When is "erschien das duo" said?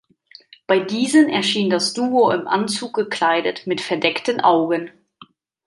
1.29-2.31